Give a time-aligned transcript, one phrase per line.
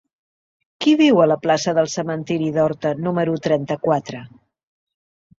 [0.83, 4.23] Qui viu a la plaça del Cementiri d'Horta número trenta-quatre?